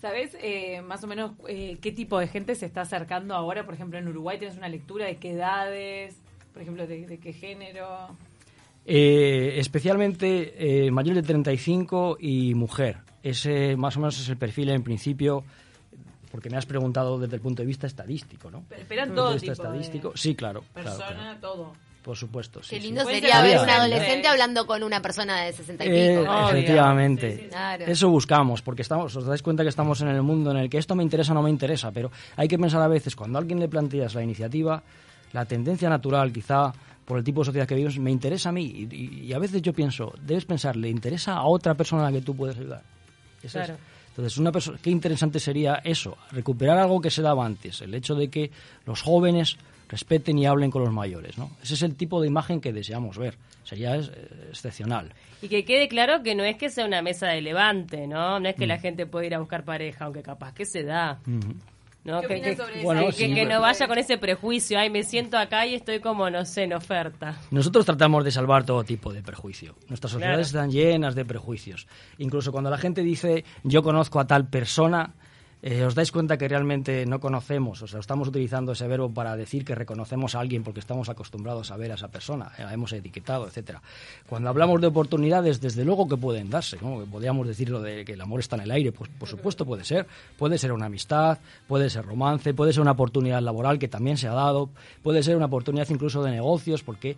¿Sabes 0.00 0.36
eh, 0.42 0.82
más 0.82 1.02
o 1.02 1.06
menos 1.06 1.32
eh, 1.48 1.78
qué 1.80 1.90
tipo 1.90 2.18
de 2.18 2.28
gente 2.28 2.54
se 2.54 2.66
está 2.66 2.82
acercando 2.82 3.34
ahora? 3.34 3.64
Por 3.64 3.74
ejemplo, 3.74 3.98
en 3.98 4.06
Uruguay 4.06 4.38
tienes 4.38 4.56
una 4.56 4.68
lectura 4.68 5.06
de 5.06 5.16
qué 5.16 5.32
edades, 5.32 6.20
por 6.52 6.60
ejemplo, 6.60 6.86
de, 6.86 7.06
de 7.06 7.18
qué 7.18 7.32
género. 7.32 8.14
Eh, 8.84 9.54
especialmente 9.56 10.90
mayor 10.90 11.14
de 11.14 11.22
35 11.22 12.18
y 12.20 12.54
mujer. 12.54 12.98
Ese 13.22 13.76
más 13.76 13.96
o 13.96 14.00
menos 14.00 14.20
es 14.20 14.28
el 14.28 14.36
perfil 14.36 14.68
en 14.68 14.82
principio, 14.82 15.42
porque 16.30 16.50
me 16.50 16.58
has 16.58 16.66
preguntado 16.66 17.18
desde 17.18 17.36
el 17.36 17.40
punto 17.40 17.62
de 17.62 17.66
vista 17.66 17.86
estadístico, 17.86 18.50
¿no? 18.50 18.64
Pero 18.68 18.82
esperan 18.82 19.08
Desde 19.08 19.16
todo 19.16 19.32
el 19.32 19.38
punto 19.38 19.46
de 19.46 19.52
tipo 19.52 19.52
vista 19.52 19.62
de 19.62 19.78
estadístico. 19.78 20.12
Sí, 20.16 20.34
claro. 20.34 20.64
claro, 20.74 20.90
Persona, 20.90 21.16
claro. 21.16 21.40
todo. 21.40 21.72
Por 22.04 22.16
supuesto. 22.18 22.62
sí, 22.62 22.70
Qué 22.70 22.76
sí. 22.76 22.82
lindo 22.88 23.02
sería 23.06 23.40
ser 23.40 23.44
ver 23.50 23.60
un 23.62 23.70
adolescente. 23.70 24.28
hablando 24.28 24.66
con 24.66 24.82
una 24.82 25.00
persona 25.00 25.40
de 25.40 25.52
60 25.54 25.84
y 25.86 25.88
Eh, 25.88 26.18
pico. 26.20 26.48
Efectivamente. 26.50 27.30
Sí, 27.30 27.36
sí, 27.38 27.42
sí. 27.44 27.48
Claro. 27.48 27.84
Eso 27.86 28.08
buscamos, 28.10 28.60
porque 28.62 28.82
estamos, 28.82 29.16
os 29.16 29.24
dais 29.24 29.40
cuenta 29.42 29.62
que 29.62 29.70
estamos 29.70 30.00
en 30.02 30.08
el 30.08 30.20
mundo 30.22 30.50
en 30.50 30.58
el 30.58 30.68
que 30.68 30.76
esto 30.78 30.94
me 30.94 31.02
interesa 31.02 31.32
o 31.32 31.34
no 31.34 31.42
me 31.42 31.48
interesa, 31.50 31.90
pero 31.92 32.10
hay 32.36 32.46
que 32.46 32.58
pensar 32.58 32.82
a 32.82 32.88
veces, 32.88 33.16
cuando 33.16 33.38
a 33.38 33.40
alguien 33.40 33.58
le 33.58 33.68
planteas 33.68 34.14
la 34.14 34.22
iniciativa, 34.22 34.82
la 35.32 35.46
tendencia 35.46 35.88
natural, 35.88 36.30
quizá 36.30 36.72
por 37.06 37.16
el 37.18 37.24
tipo 37.24 37.40
de 37.40 37.46
sociedad 37.46 37.66
que 37.66 37.74
vivimos, 37.74 37.98
me 37.98 38.10
interesa 38.10 38.50
a 38.50 38.52
mí. 38.52 38.64
Y, 38.64 38.94
y- 38.94 39.20
y 39.26 39.32
a 39.32 39.38
veces 39.38 39.62
yo 39.62 39.72
pienso, 39.72 40.12
debes 40.20 40.44
pensar, 40.44 40.76
¿le 40.76 40.90
interesa 40.90 41.32
a 41.34 41.44
otra 41.46 41.74
persona 41.74 42.02
a 42.06 42.10
la 42.10 42.18
que 42.18 42.22
tú 42.24 42.36
puedes 42.36 42.56
ayudar? 42.58 42.82
Es. 43.42 43.52
Claro. 43.52 43.76
Entonces, 44.10 44.38
una 44.38 44.52
persona, 44.52 44.78
qué 44.80 44.90
interesante 44.90 45.40
sería 45.40 45.80
eso, 45.84 46.16
recuperar 46.30 46.78
algo 46.78 47.00
que 47.00 47.10
se 47.10 47.20
daba 47.20 47.44
antes, 47.44 47.80
el 47.80 47.94
hecho 47.94 48.14
de 48.14 48.28
que 48.28 48.50
los 48.86 49.02
jóvenes 49.02 49.56
respeten 49.88 50.38
y 50.38 50.46
hablen 50.46 50.70
con 50.70 50.82
los 50.84 50.92
mayores, 50.92 51.36
¿no? 51.38 51.50
Ese 51.62 51.74
es 51.74 51.82
el 51.82 51.94
tipo 51.96 52.20
de 52.20 52.28
imagen 52.28 52.60
que 52.60 52.72
deseamos 52.72 53.18
ver. 53.18 53.36
Sería 53.64 53.96
eh, 53.96 54.02
excepcional. 54.50 55.12
Y 55.42 55.48
que 55.48 55.64
quede 55.64 55.88
claro 55.88 56.22
que 56.22 56.34
no 56.34 56.42
es 56.44 56.56
que 56.56 56.70
sea 56.70 56.84
una 56.86 57.02
mesa 57.02 57.28
de 57.28 57.40
levante, 57.42 58.06
¿no? 58.06 58.40
No 58.40 58.48
es 58.48 58.56
Mm. 58.56 58.58
que 58.58 58.66
la 58.66 58.78
gente 58.78 59.06
pueda 59.06 59.26
ir 59.26 59.34
a 59.34 59.38
buscar 59.38 59.64
pareja, 59.64 60.04
aunque 60.06 60.22
capaz 60.22 60.52
que 60.54 60.64
se 60.64 60.82
da. 60.84 61.18
¿no? 62.04 62.20
¿Qué 62.20 62.40
Que, 62.42 62.82
Bueno, 62.82 63.10
sí, 63.12 63.28
no 63.46 63.60
vaya 63.62 63.86
con 63.88 63.96
ese 63.96 64.18
prejuicio, 64.18 64.78
ay, 64.78 64.90
me 64.90 65.02
siento 65.04 65.38
acá 65.38 65.66
y 65.66 65.74
estoy 65.74 66.00
como, 66.00 66.28
no 66.28 66.44
sé, 66.44 66.64
en 66.64 66.74
oferta. 66.74 67.38
Nosotros 67.50 67.86
tratamos 67.86 68.22
de 68.24 68.30
salvar 68.30 68.64
todo 68.66 68.84
tipo 68.84 69.10
de 69.10 69.22
prejuicio. 69.22 69.74
Nuestras 69.88 70.12
sociedades 70.12 70.50
Claro. 70.50 70.66
están 70.66 70.70
llenas 70.70 71.14
de 71.14 71.24
prejuicios. 71.24 71.86
Incluso 72.18 72.52
cuando 72.52 72.68
la 72.68 72.76
gente 72.76 73.02
dice 73.02 73.44
yo 73.62 73.82
conozco 73.82 74.20
a 74.20 74.26
tal 74.26 74.46
persona, 74.46 75.14
eh, 75.66 75.80
os 75.88 75.96
dais 75.96 76.12
cuenta 76.12 76.36
que 76.36 76.46
realmente 76.46 77.06
no 77.08 77.20
conocemos, 77.20 77.80
o 77.80 77.88
sea, 77.88 77.98
estamos 77.98 78.28
utilizando 78.28 78.72
ese 78.72 78.86
verbo 78.86 79.08
para 79.08 79.34
decir 79.34 79.64
que 79.64 79.74
reconocemos 79.74 80.34
a 80.34 80.40
alguien 80.40 80.62
porque 80.62 80.80
estamos 80.80 81.08
acostumbrados 81.08 81.70
a 81.70 81.78
ver 81.78 81.90
a 81.90 81.94
esa 81.94 82.08
persona, 82.08 82.52
eh, 82.58 82.64
la 82.64 82.74
hemos 82.74 82.92
etiquetado, 82.92 83.46
etcétera. 83.46 83.80
Cuando 84.28 84.50
hablamos 84.50 84.82
de 84.82 84.88
oportunidades, 84.88 85.62
desde 85.62 85.86
luego 85.86 86.06
que 86.06 86.18
pueden 86.18 86.50
darse, 86.50 86.76
¿no? 86.82 87.02
Podríamos 87.06 87.48
decir 87.48 87.70
lo 87.70 87.80
de 87.80 88.04
que 88.04 88.12
el 88.12 88.20
amor 88.20 88.40
está 88.40 88.56
en 88.56 88.62
el 88.62 88.70
aire, 88.72 88.92
pues 88.92 89.08
por 89.18 89.26
supuesto 89.26 89.64
puede 89.64 89.84
ser, 89.84 90.06
puede 90.36 90.58
ser 90.58 90.70
una 90.70 90.84
amistad, 90.84 91.38
puede 91.66 91.88
ser 91.88 92.04
romance, 92.04 92.52
puede 92.52 92.74
ser 92.74 92.82
una 92.82 92.92
oportunidad 92.92 93.40
laboral 93.40 93.78
que 93.78 93.88
también 93.88 94.18
se 94.18 94.28
ha 94.28 94.34
dado, 94.34 94.68
puede 95.02 95.22
ser 95.22 95.34
una 95.34 95.46
oportunidad 95.46 95.88
incluso 95.88 96.22
de 96.22 96.30
negocios, 96.30 96.82
porque 96.82 97.16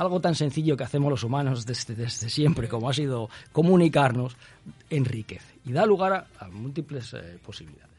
algo 0.00 0.20
tan 0.20 0.34
sencillo 0.34 0.76
que 0.76 0.84
hacemos 0.84 1.10
los 1.10 1.22
humanos 1.24 1.66
desde, 1.66 1.94
desde 1.94 2.30
siempre, 2.30 2.68
como 2.68 2.88
ha 2.88 2.94
sido 2.94 3.28
comunicarnos, 3.52 4.36
enriquece 4.88 5.54
y 5.64 5.72
da 5.72 5.84
lugar 5.84 6.12
a, 6.12 6.44
a 6.44 6.48
múltiples 6.48 7.14
eh, 7.14 7.38
posibilidades. 7.44 7.90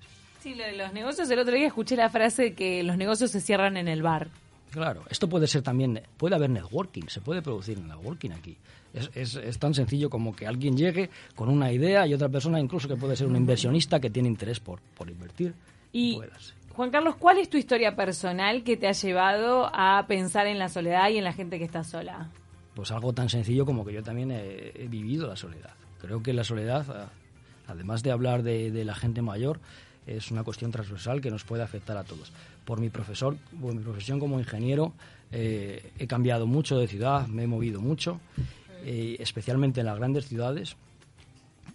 Sí, 0.41 0.55
lo 0.55 0.63
de 0.63 0.75
los 0.75 0.91
negocios, 0.93 1.29
el 1.29 1.39
otro 1.39 1.53
día 1.53 1.67
escuché 1.67 1.95
la 1.95 2.09
frase 2.09 2.41
de 2.43 2.53
que 2.53 2.81
los 2.81 2.97
negocios 2.97 3.29
se 3.29 3.39
cierran 3.39 3.77
en 3.77 3.87
el 3.87 4.01
bar. 4.01 4.29
Claro, 4.71 5.03
esto 5.09 5.27
puede 5.29 5.47
ser 5.47 5.61
también, 5.61 6.01
puede 6.17 6.35
haber 6.35 6.49
networking, 6.49 7.03
se 7.07 7.21
puede 7.21 7.41
producir 7.41 7.77
networking 7.79 8.31
aquí. 8.31 8.57
Es, 8.93 9.09
es, 9.13 9.35
es, 9.35 9.59
tan 9.59 9.73
sencillo 9.73 10.09
como 10.09 10.35
que 10.35 10.47
alguien 10.47 10.75
llegue 10.75 11.09
con 11.35 11.49
una 11.49 11.71
idea 11.71 12.07
y 12.07 12.13
otra 12.13 12.29
persona, 12.29 12.59
incluso 12.59 12.87
que 12.87 12.95
puede 12.95 13.15
ser 13.15 13.27
un 13.27 13.35
inversionista 13.35 13.99
que 13.99 14.09
tiene 14.09 14.29
interés 14.29 14.59
por, 14.59 14.81
por 14.81 15.09
invertir. 15.09 15.53
Y, 15.93 16.19
Juan 16.75 16.89
Carlos, 16.89 17.15
¿cuál 17.17 17.37
es 17.37 17.49
tu 17.49 17.57
historia 17.57 17.95
personal 17.95 18.63
que 18.63 18.77
te 18.77 18.87
ha 18.87 18.93
llevado 18.93 19.69
a 19.73 20.05
pensar 20.07 20.47
en 20.47 20.57
la 20.57 20.69
soledad 20.69 21.09
y 21.09 21.17
en 21.17 21.23
la 21.23 21.33
gente 21.33 21.59
que 21.59 21.65
está 21.65 21.83
sola? 21.83 22.29
Pues 22.75 22.91
algo 22.91 23.13
tan 23.13 23.29
sencillo 23.29 23.65
como 23.65 23.85
que 23.85 23.93
yo 23.93 24.01
también 24.01 24.31
he, 24.31 24.87
vivido 24.87 25.27
la 25.27 25.35
soledad. 25.35 25.73
Creo 25.99 26.23
que 26.23 26.33
la 26.33 26.43
soledad, 26.43 27.09
además 27.67 28.03
de 28.03 28.11
hablar 28.11 28.43
de, 28.43 28.71
de 28.71 28.85
la 28.85 28.95
gente 28.95 29.21
mayor, 29.21 29.59
es 30.07 30.31
una 30.31 30.43
cuestión 30.43 30.71
transversal 30.71 31.21
que 31.21 31.29
nos 31.29 31.43
puede 31.43 31.63
afectar 31.63 31.97
a 31.97 32.03
todos. 32.03 32.31
Por 32.65 32.79
mi 32.79 32.89
profesor, 32.89 33.37
por 33.59 33.73
mi 33.73 33.83
profesión 33.83 34.19
como 34.19 34.39
ingeniero, 34.39 34.93
eh, 35.31 35.91
he 35.97 36.07
cambiado 36.07 36.47
mucho 36.47 36.77
de 36.77 36.87
ciudad, 36.87 37.27
me 37.27 37.43
he 37.43 37.47
movido 37.47 37.81
mucho, 37.81 38.19
eh, 38.83 39.17
especialmente 39.19 39.81
en 39.81 39.85
las 39.85 39.97
grandes 39.97 40.27
ciudades, 40.27 40.75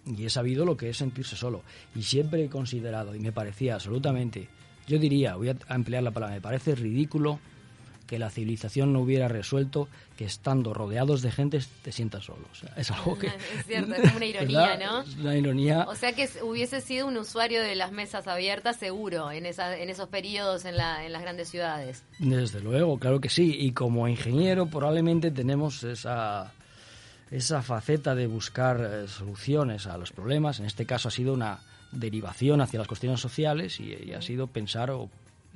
y 0.05 0.25
he 0.25 0.29
sabido 0.29 0.65
lo 0.65 0.77
que 0.77 0.89
es 0.89 0.97
sentirse 0.97 1.35
solo. 1.35 1.63
Y 1.95 2.03
siempre 2.03 2.43
he 2.43 2.49
considerado, 2.49 3.15
y 3.15 3.19
me 3.19 3.31
parecía 3.31 3.75
absolutamente, 3.75 4.47
yo 4.87 4.97
diría, 4.97 5.35
voy 5.35 5.49
a 5.49 5.75
emplear 5.75 6.03
la 6.03 6.11
palabra, 6.11 6.35
me 6.35 6.41
parece 6.41 6.75
ridículo 6.75 7.39
que 8.07 8.17
la 8.17 8.29
civilización 8.29 8.93
no 8.93 9.01
hubiera 9.01 9.27
resuelto 9.27 9.89
que 10.15 10.23
estando 10.23 10.73
rodeados 10.73 11.21
de 11.21 11.29
gente 11.29 11.59
te 11.83 11.91
sientas 11.91 12.23
solo. 12.23 12.47
O 12.49 12.55
sea, 12.55 12.73
es 12.77 12.89
algo 12.89 13.19
que... 13.19 13.27
Es 13.57 13.65
cierto, 13.65 13.93
es 13.95 14.15
una 14.15 14.25
ironía, 14.25 14.77
¿no? 14.77 15.01
Es 15.01 15.15
una 15.17 15.35
ironía. 15.35 15.85
O 15.89 15.95
sea 15.95 16.13
que 16.13 16.29
hubiese 16.41 16.79
sido 16.79 17.05
un 17.05 17.17
usuario 17.17 17.61
de 17.61 17.75
las 17.75 17.91
mesas 17.91 18.27
abiertas 18.27 18.77
seguro 18.77 19.29
en, 19.31 19.45
esa, 19.45 19.77
en 19.77 19.89
esos 19.89 20.07
periodos 20.07 20.63
en, 20.63 20.77
la, 20.77 21.05
en 21.05 21.11
las 21.11 21.21
grandes 21.21 21.49
ciudades. 21.49 22.03
Desde 22.17 22.61
luego, 22.61 22.97
claro 22.97 23.19
que 23.19 23.29
sí. 23.29 23.55
Y 23.59 23.73
como 23.73 24.07
ingeniero 24.07 24.67
probablemente 24.67 25.29
tenemos 25.29 25.83
esa 25.83 26.53
esa 27.29 27.61
faceta 27.61 28.15
de 28.15 28.25
buscar 28.27 28.79
eh, 28.79 29.07
soluciones 29.07 29.85
a 29.85 29.97
los 29.97 30.13
problemas, 30.13 30.59
en 30.59 30.65
este 30.65 30.85
caso 30.85 31.09
ha 31.09 31.11
sido 31.11 31.33
una 31.33 31.59
derivación 31.91 32.61
hacia 32.61 32.79
las 32.79 32.87
cuestiones 32.87 33.19
sociales 33.19 33.79
y, 33.79 33.93
y 33.93 34.13
ha 34.13 34.21
sido 34.21 34.47
pensar 34.47 34.91
o 34.91 35.09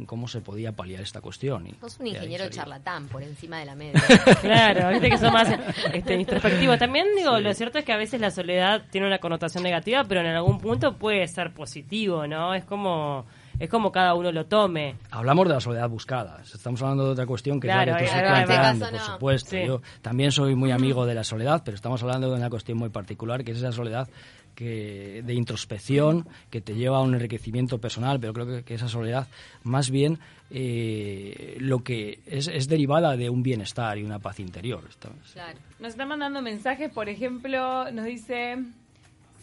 cómo 0.05 0.27
se 0.27 0.41
podía 0.41 0.71
paliar 0.71 1.01
esta 1.01 1.21
cuestión. 1.21 1.67
Y 1.67 1.75
Sos 1.79 1.99
un 1.99 2.07
ingeniero 2.07 2.49
charlatán 2.49 3.07
por 3.07 3.23
encima 3.23 3.59
de 3.59 3.65
la 3.65 3.75
media. 3.75 4.01
claro, 4.41 4.89
viste 4.89 5.09
que 5.09 5.17
son 5.17 5.33
más 5.33 5.47
este, 5.93 6.15
introspectivos. 6.15 6.79
También 6.79 7.07
digo, 7.15 7.37
sí. 7.37 7.43
lo 7.43 7.53
cierto 7.53 7.79
es 7.79 7.85
que 7.85 7.93
a 7.93 7.97
veces 7.97 8.19
la 8.19 8.31
soledad 8.31 8.83
tiene 8.89 9.07
una 9.07 9.19
connotación 9.19 9.63
negativa, 9.63 10.03
pero 10.05 10.21
en 10.21 10.27
algún 10.27 10.59
punto 10.59 10.97
puede 10.97 11.27
ser 11.27 11.53
positivo, 11.53 12.27
¿no? 12.27 12.53
Es 12.53 12.65
como 12.65 13.25
es 13.59 13.69
como 13.69 13.91
cada 13.91 14.15
uno 14.15 14.31
lo 14.31 14.47
tome. 14.47 14.95
Hablamos 15.11 15.47
de 15.47 15.53
la 15.53 15.59
soledad 15.59 15.87
buscada. 15.87 16.41
Estamos 16.41 16.81
hablando 16.81 17.05
de 17.05 17.11
otra 17.11 17.27
cuestión 17.27 17.59
que 17.59 17.67
claro, 17.67 17.91
ya 17.91 18.05
estoy 18.05 18.21
planteando, 18.21 18.85
este 18.85 18.97
por 18.97 19.07
no. 19.07 19.13
supuesto. 19.13 19.49
Sí. 19.51 19.65
Yo 19.67 19.81
también 20.01 20.31
soy 20.31 20.55
muy 20.55 20.71
amigo 20.71 21.05
de 21.05 21.13
la 21.13 21.23
soledad, 21.23 21.61
pero 21.63 21.75
estamos 21.75 22.01
hablando 22.01 22.31
de 22.31 22.37
una 22.37 22.49
cuestión 22.49 22.79
muy 22.79 22.89
particular, 22.89 23.43
que 23.43 23.51
es 23.51 23.57
esa 23.57 23.71
soledad 23.71 24.09
que, 24.55 25.23
de 25.25 25.33
introspección 25.33 26.27
que 26.49 26.61
te 26.61 26.75
lleva 26.75 26.97
a 26.97 27.01
un 27.01 27.13
enriquecimiento 27.13 27.79
personal, 27.79 28.19
pero 28.19 28.33
creo 28.33 28.47
que, 28.47 28.63
que 28.63 28.73
esa 28.75 28.87
soledad 28.87 29.27
más 29.63 29.89
bien 29.89 30.19
eh, 30.49 31.57
lo 31.59 31.83
que 31.83 32.19
es, 32.25 32.47
es, 32.47 32.67
derivada 32.67 33.15
de 33.15 33.29
un 33.29 33.41
bienestar 33.41 33.97
y 33.97 34.03
una 34.03 34.19
paz 34.19 34.39
interior. 34.39 34.83
Claro. 35.33 35.57
Nos 35.79 35.89
están 35.89 36.09
mandando 36.09 36.41
mensajes, 36.41 36.91
por 36.91 37.07
ejemplo, 37.07 37.89
nos 37.91 38.05
dice 38.05 38.57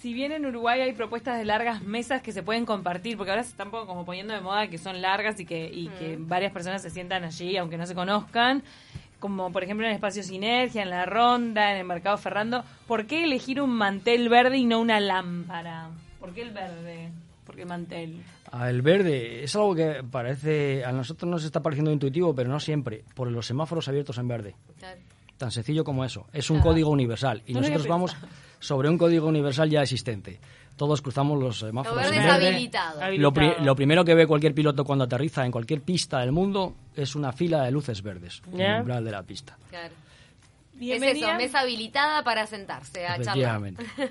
si 0.01 0.15
bien 0.15 0.31
en 0.31 0.47
Uruguay 0.47 0.81
hay 0.81 0.93
propuestas 0.93 1.39
de 1.39 1.45
largas 1.45 1.83
mesas 1.83 2.23
que 2.23 2.31
se 2.31 2.43
pueden 2.43 2.65
compartir, 2.65 3.17
porque 3.17 3.31
ahora 3.31 3.43
se 3.43 3.51
están 3.51 3.71
como 3.71 4.05
poniendo 4.05 4.33
de 4.33 4.41
moda 4.41 4.69
que 4.69 4.79
son 4.79 5.03
largas 5.03 5.41
y 5.41 5.45
que, 5.45 5.69
y 5.73 5.89
que 5.89 6.17
Mm. 6.17 6.29
varias 6.29 6.53
personas 6.53 6.83
se 6.83 6.91
sientan 6.91 7.25
allí 7.25 7.57
aunque 7.57 7.77
no 7.77 7.87
se 7.87 7.95
conozcan, 7.95 8.63
como 9.19 9.51
por 9.53 9.65
ejemplo 9.65 9.85
en 9.87 9.91
el 9.91 9.97
Espacio 9.97 10.23
Sinergia, 10.23 10.83
en 10.83 10.91
La 10.91 11.05
Ronda, 11.07 11.73
en 11.73 11.79
el 11.79 11.85
Mercado 11.85 12.17
Ferrando, 12.19 12.65
¿por 12.87 13.07
qué 13.07 13.25
elegir 13.25 13.61
un 13.61 13.71
mantel 13.71 14.29
verde 14.29 14.59
y 14.59 14.65
no 14.65 14.81
una 14.81 15.01
lámpara? 15.01 15.91
¿Por 16.21 16.33
qué 16.33 16.43
el 16.43 16.51
verde? 16.51 17.11
¿Por 17.45 17.55
qué 17.57 17.63
el 17.63 17.69
mantel? 17.69 18.23
Ah, 18.53 18.71
el 18.71 18.83
verde 18.83 19.43
es 19.45 19.55
algo 19.57 19.75
que 19.75 20.03
parece, 20.11 20.85
a 20.85 20.93
nosotros 20.93 21.31
nos 21.31 21.45
está 21.45 21.61
pareciendo 21.63 21.91
intuitivo, 21.93 22.35
pero 22.35 22.49
no 22.51 22.61
siempre, 22.61 23.05
por 23.15 23.31
los 23.31 23.47
semáforos 23.47 23.89
abiertos 23.89 24.19
en 24.19 24.29
verde. 24.29 24.55
Claro. 24.79 25.01
Tan 25.37 25.51
sencillo 25.51 25.85
como 25.85 26.05
eso. 26.05 26.27
Es 26.33 26.51
un 26.51 26.57
Claro. 26.59 26.71
código 26.73 26.91
universal 26.91 27.43
y 27.47 27.53
No 27.55 27.61
nosotros 27.61 27.87
vamos 27.87 28.17
sobre 28.59 28.89
un 28.89 28.99
código 28.99 29.29
universal 29.29 29.71
ya 29.71 29.83
existente. 29.83 30.41
Todos 30.79 31.03
cruzamos 31.03 31.39
los 31.39 31.61
Lo 31.61 31.69
semáforos 31.69 31.97
verde 32.05 32.17
en 32.17 32.23
es 32.23 32.33
verde. 32.33 32.49
habilitado. 32.49 33.01
Habi- 33.03 33.19
Lo, 33.19 33.33
pri- 33.33 33.45
habilitado. 33.45 33.67
lo 33.67 33.77
primero 33.77 34.05
que 34.07 34.15
ve 34.15 34.27
cualquier 34.27 34.55
piloto 34.55 34.85
cuando 34.85 35.05
aterriza 35.05 35.45
en 35.45 35.53
cualquier 35.53 35.83
pista 35.83 36.21
del 36.21 36.33
mundo 36.33 36.75
es 36.97 37.15
una 37.15 37.33
fila 37.33 37.65
de 37.65 37.71
luces 37.71 38.01
verdes 38.03 38.41
en 38.53 38.59
Ya. 38.59 38.75
el 38.77 38.81
umbral 38.81 39.05
de 39.05 39.11
la 39.11 39.23
pista. 39.23 39.59
Claro. 39.69 39.93
Es 40.81 41.03
eso, 41.03 41.35
mesa 41.35 41.59
habilitada 41.61 42.23
para 42.23 42.47
sentarse 42.47 43.05
a 43.05 43.21
charlar. 43.21 43.61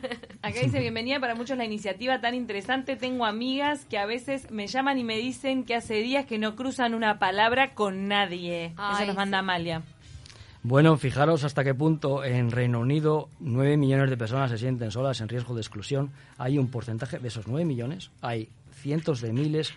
Acá 0.42 0.60
dice, 0.62 0.82
bienvenida 0.82 1.18
para 1.18 1.34
muchos 1.34 1.58
la 1.58 1.64
iniciativa 1.64 2.20
tan 2.20 2.36
interesante. 2.36 2.98
Tengo 2.98 3.26
amigas 3.26 3.86
que 3.86 3.98
a 3.98 4.06
veces 4.06 4.52
me 4.52 4.68
llaman 4.68 4.98
y 4.98 5.06
me 5.06 5.16
dicen 5.16 5.64
que 5.64 5.76
hace 5.76 5.94
días 5.96 6.26
que 6.26 6.38
no 6.38 6.58
cruzan 6.58 6.94
una 6.94 7.20
palabra 7.20 7.74
con 7.74 8.10
nadie. 8.10 8.66
Eso 8.66 8.76
Ay, 8.78 9.08
nos 9.08 9.16
manda 9.16 9.40
sí. 9.40 9.46
Bueno, 10.68 10.98
fijaros 10.98 11.46
hasta 11.46 11.64
qué 11.64 11.74
punto 11.74 12.26
en 12.26 12.52
Reino 12.52 12.82
Unido 12.82 13.30
9 13.40 13.78
millones 13.78 14.10
de 14.10 14.18
personas 14.18 14.52
se 14.52 14.58
sienten 14.58 14.92
solas 14.92 15.22
en 15.22 15.30
riesgo 15.30 15.56
de 15.56 15.62
exclusión. 15.62 16.12
Hay 16.38 16.58
un 16.58 16.70
porcentaje 16.70 17.20
de 17.20 17.30
esos 17.30 17.48
9 17.48 17.64
millones, 17.64 18.12
hay 18.22 18.50
cientos 18.82 19.22
de 19.22 19.32
miles 19.32 19.72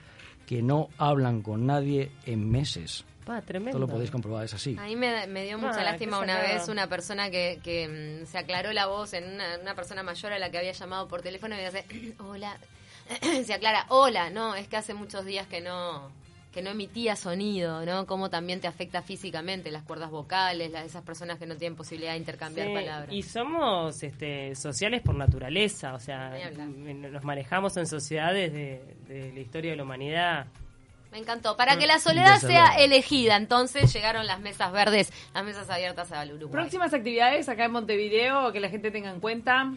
que 0.49 0.63
no 0.63 0.89
hablan 0.99 1.43
con 1.43 1.65
nadie 1.65 2.11
en 2.27 2.51
meses. 2.51 3.05
Pa, 3.25 3.41
tremendo. 3.41 3.79
Lo 3.79 3.87
podéis 3.87 4.11
comprobar, 4.11 4.45
es 4.45 4.55
así. 4.55 4.77
A 4.81 4.87
mí 4.87 4.97
me, 4.97 5.29
me 5.29 5.45
dio 5.45 5.59
mucha 5.59 5.79
Ah, 5.79 5.85
lástima 5.85 6.19
una 6.19 6.41
vez 6.41 6.69
una 6.69 6.89
persona 6.89 7.31
que, 7.31 7.61
que 7.63 8.23
mm, 8.25 8.27
se 8.27 8.39
aclaró 8.39 8.73
la 8.73 8.87
voz 8.87 9.13
en 9.13 9.33
una, 9.33 9.59
una 9.63 9.77
persona 9.77 10.03
mayor 10.03 10.33
a 10.33 10.41
la 10.41 10.51
que 10.51 10.59
había 10.59 10.73
llamado 10.73 11.07
por 11.07 11.23
teléfono 11.23 11.55
y 11.55 11.61
hace, 11.61 11.85
hola, 12.19 12.59
se 13.45 13.55
aclara, 13.55 13.87
hola, 13.91 14.31
no, 14.31 14.57
es 14.57 14.67
que 14.67 14.77
hace 14.77 14.95
muchos 14.95 15.25
días 15.25 15.47
que 15.47 15.61
no 15.61 16.11
que 16.53 16.63
no 16.63 16.71
emitía 16.71 17.15
sonido, 17.17 17.85
¿no? 17.87 18.07
Cómo 18.07 18.29
también 18.29 18.61
te 18.61 18.67
afecta 18.67 19.03
físicamente 19.03 19.71
las 19.71 19.85
cuerdas 19.85 20.11
vocales, 20.11 20.71
las, 20.71 20.85
esas 20.85 21.03
personas 21.03 21.39
que 21.39 21.47
no 21.47 21.57
tienen 21.57 21.77
posibilidad 21.77 22.13
de 22.13 22.19
intercambiar 22.19 22.69
Sí, 22.69 22.75
palabras. 22.75 23.13
Y 23.13 23.23
somos 23.23 24.03
este, 24.03 24.55
sociales 24.57 25.03
por 25.03 25.15
naturaleza, 25.15 25.95
o 25.95 26.01
sea, 26.01 26.33
nos 26.51 27.23
manejamos 27.25 27.77
en 27.77 27.87
sociedades 27.87 28.53
de, 28.53 28.97
de 29.07 29.33
la 29.33 29.41
historia 29.41 29.71
de 29.71 29.77
la 29.77 29.83
humanidad. 29.85 30.47
Me 31.13 31.19
encantó. 31.19 31.57
Para 31.57 31.77
que 31.77 31.87
la 31.87 31.99
soledad 31.99 32.39
sea 32.39 32.77
elegida, 32.79 33.37
entonces 33.37 33.93
llegaron 33.93 34.27
las 34.27 34.41
mesas 34.41 34.71
verdes, 34.71 35.13
las 35.35 35.45
mesas 35.45 35.69
abiertas 35.69 36.13
al 36.13 36.33
Uruguay. 36.33 36.53
Próximas 36.53 36.95
actividades 36.95 37.49
acá 37.49 37.65
en 37.65 37.73
Montevideo 37.73 38.53
que 38.53 38.61
la 38.61 38.69
gente 38.69 38.91
tenga 38.91 39.11
en 39.11 39.21
cuenta. 39.21 39.73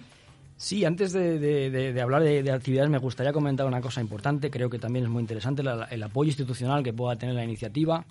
Sí, 0.63 0.86
antes 0.86 1.12
de, 1.12 1.39
de- 1.39 1.70
de- 1.70 1.91
de 1.91 2.01
hablar 2.01 2.24
de, 2.24 2.41
de 2.41 2.50
actividades 2.50 2.89
me 2.89 2.98
gustaría 2.98 3.34
comentar 3.34 3.65
una 3.67 3.82
cosa 3.82 4.00
importante, 4.00 4.50
creo 4.50 4.70
que 4.70 4.79
también 4.79 5.03
es 5.03 5.12
muy 5.12 5.20
interesante, 5.20 5.62
la- 5.62 5.89
el 5.91 6.01
apoyo 6.01 6.29
institucional 6.29 6.82
que 6.82 6.93
pueda 6.93 7.17
tener 7.17 7.36
la 7.36 7.43
iniciativa. 7.43 8.05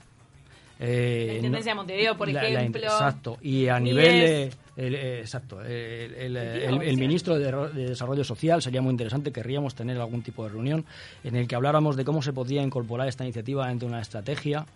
Eh, 0.79 1.25
La 1.29 1.35
Intendencia 1.37 1.73
de 1.73 1.77
Montevideo, 1.77 2.15
por 2.19 2.29
la- 2.31 2.43
la- 2.43 2.49
ejemplo. 2.61 2.83
exacto, 2.83 3.39
y 3.41 3.69
a 3.69 3.81
nivel... 3.81 4.21
eh, 4.21 4.51
el, 4.77 4.95
eh, 4.95 5.21
exacto, 5.21 5.63
el, 5.63 5.71
el- 6.15 6.37
el- 6.37 6.83
el 6.83 6.97
ministro 6.99 7.39
de, 7.39 7.51
Ro- 7.51 7.71
de 7.71 7.89
Desarrollo 7.89 8.23
Social 8.25 8.61
sería 8.61 8.83
muy 8.83 8.91
interesante, 8.91 9.33
querríamos 9.33 9.75
tener 9.75 9.99
algún 9.99 10.21
tipo 10.23 10.45
de 10.45 10.51
reunión 10.51 10.85
en 11.25 11.37
el 11.37 11.49
que 11.49 11.55
habláramos 11.55 11.97
de 11.97 12.05
cómo 12.05 12.21
se 12.21 12.35
podría 12.35 12.63
incorporar 12.63 13.09
esta 13.09 13.25
iniciativa 13.25 13.67
dentro 13.69 13.89
de 13.89 13.95
una 13.95 14.03
estrategia 14.03 14.67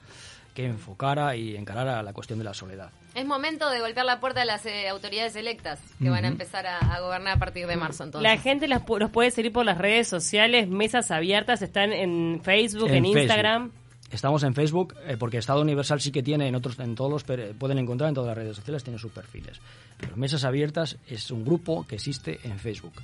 que 0.57 0.65
enfocara 0.67 1.37
y 1.37 1.55
encarara 1.55 2.03
la 2.03 2.13
cuestión 2.13 2.39
de 2.41 2.45
la 2.47 2.55
soledad. 2.55 2.91
Es 3.15 3.25
momento 3.27 3.71
de 3.71 3.79
golpear 3.81 4.07
la 4.07 4.19
puerta 4.19 4.43
a 4.43 4.45
las 4.45 4.67
eh, 4.67 4.89
autoridades 4.89 5.37
electas 5.37 5.79
que 6.03 6.11
van 6.11 6.25
a 6.25 6.29
empezar 6.29 6.67
a, 6.67 6.79
a 6.79 7.01
gobernar 7.01 7.37
a 7.37 7.39
partir 7.39 7.67
de 7.67 7.77
marzo. 7.77 8.03
Entonces. 8.05 8.29
La 8.29 8.39
gente 8.39 8.67
las 8.67 8.83
los 8.89 9.11
puede 9.11 9.31
seguir 9.31 9.53
por 9.53 9.65
las 9.65 9.79
redes 9.79 10.09
sociales, 10.09 10.67
mesas 10.69 11.11
abiertas, 11.11 11.63
están 11.63 11.93
en 11.93 12.41
Facebook, 12.43 12.89
en, 12.89 13.05
Facebook. 13.05 13.19
Instagram. 13.21 13.71
Estamos 14.11 14.43
en 14.45 14.55
Facebook 14.55 14.95
eh, 15.07 15.17
porque 15.19 15.39
Estado 15.39 15.61
Universal 15.61 16.01
sí 16.01 16.11
que 16.13 16.23
tiene 16.23 16.49
en 16.49 16.55
otros 16.55 16.79
en 16.79 16.95
todos 16.95 17.11
los 17.11 17.25
per- 17.25 17.55
pueden 17.55 17.79
encontrar 17.79 18.09
en 18.09 18.15
todas 18.15 18.29
las 18.29 18.37
redes 18.39 18.57
sociales 18.57 18.83
tiene 18.83 18.99
sus 18.99 19.13
perfiles. 19.13 19.61
Pero 19.99 20.17
Mesas 20.17 20.45
Abiertas 20.45 20.97
es 21.09 21.31
un 21.31 21.45
grupo 21.45 21.87
que 21.87 21.97
existe 21.97 22.39
en 22.45 22.59
Facebook. 22.59 22.95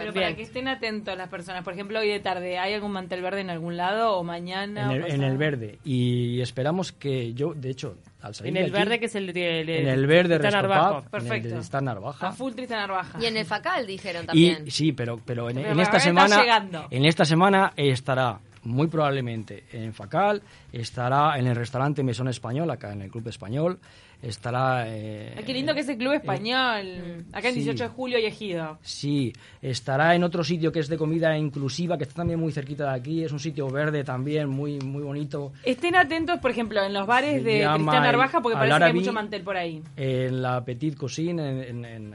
Pero 0.00 0.12
Bien. 0.12 0.24
para 0.24 0.36
que 0.36 0.42
estén 0.42 0.68
atentos 0.68 1.16
las 1.16 1.28
personas. 1.28 1.62
Por 1.64 1.72
ejemplo, 1.74 1.98
hoy 2.00 2.08
de 2.08 2.20
tarde, 2.20 2.58
¿hay 2.58 2.74
algún 2.74 2.92
mantel 2.92 3.22
verde 3.22 3.40
en 3.40 3.50
algún 3.50 3.76
lado 3.76 4.16
o 4.16 4.24
mañana? 4.24 4.82
En 4.84 4.88
o 4.88 4.92
el, 4.92 4.96
en 4.98 5.02
pasado? 5.08 5.24
el 5.26 5.36
verde 5.38 5.78
y 5.84 6.40
esperamos 6.40 6.92
que 6.92 7.32
yo 7.34 7.54
de 7.54 7.70
hecho 7.70 7.96
al 8.22 8.34
salir 8.34 8.48
En 8.48 8.54
de 8.54 8.60
el 8.60 8.66
aquí, 8.66 8.78
verde, 8.78 9.00
que 9.00 9.06
es 9.06 9.14
el 9.14 9.32
de... 9.32 9.60
en 9.60 9.88
el 9.88 10.06
verde 10.06 10.34
está 10.36 10.50
Resto 10.50 10.62
Narvajo. 10.68 10.88
Pub, 10.88 10.98
en 10.98 11.04
el 11.04 11.10
Perfecto. 11.10 11.54
de 11.54 11.60
Star 11.60 11.82
Narvaja. 11.82 12.28
A 12.28 12.32
full 12.32 12.52
Tristan 12.52 12.78
Narvaja. 12.80 13.18
Y 13.20 13.26
en 13.26 13.36
el 13.36 13.44
FACAL 13.46 13.86
dijeron 13.86 14.24
Y 14.24 14.26
también. 14.26 14.70
sí, 14.70 14.92
pero 14.92 15.18
pero 15.24 15.48
en, 15.50 15.56
Pero 15.56 15.70
en 15.70 15.80
esta 15.80 15.98
semana 16.00 16.66
en 16.90 17.04
esta 17.04 17.24
semana 17.24 17.72
estará 17.76 18.38
muy 18.62 18.88
probablemente 18.88 19.64
en 19.72 19.92
Facal, 19.94 20.42
estará 20.72 21.38
en 21.38 21.46
el 21.46 21.56
restaurante 21.56 22.02
Mesón 22.02 22.28
Español, 22.28 22.70
acá 22.70 22.92
en 22.92 23.02
el 23.02 23.10
Club 23.10 23.28
Español, 23.28 23.78
estará... 24.22 24.84
Eh, 24.86 25.34
qué 25.46 25.52
lindo 25.54 25.72
que 25.72 25.80
es 25.80 25.88
el 25.88 25.96
Club 25.96 26.12
Español, 26.12 27.24
acá 27.32 27.48
en 27.48 27.54
sí. 27.54 27.60
18 27.60 27.84
de 27.84 27.88
julio 27.88 28.18
y 28.18 28.26
Ejido. 28.26 28.78
Sí, 28.82 29.32
estará 29.62 30.14
en 30.14 30.24
otro 30.24 30.44
sitio 30.44 30.70
que 30.72 30.80
es 30.80 30.88
de 30.88 30.98
comida 30.98 31.36
inclusiva, 31.38 31.96
que 31.96 32.04
está 32.04 32.16
también 32.16 32.38
muy 32.38 32.52
cerquita 32.52 32.90
de 32.90 32.98
aquí, 32.98 33.24
es 33.24 33.32
un 33.32 33.40
sitio 33.40 33.68
verde 33.70 34.04
también, 34.04 34.48
muy, 34.48 34.78
muy 34.80 35.02
bonito. 35.02 35.52
Estén 35.64 35.96
atentos, 35.96 36.38
por 36.40 36.50
ejemplo, 36.50 36.82
en 36.84 36.92
los 36.92 37.06
bares 37.06 37.42
de 37.42 37.66
Cristian 37.72 38.02
Narvaja, 38.02 38.40
porque 38.42 38.58
parece 38.58 38.78
que 38.78 38.84
hay 38.84 38.92
mucho 38.92 39.12
mantel 39.12 39.42
por 39.42 39.56
ahí. 39.56 39.82
en 39.96 40.42
la 40.42 40.62
Petit 40.64 40.96
en, 41.18 41.38
en- 41.40 41.84
en- 41.84 41.84
en- 41.86 42.14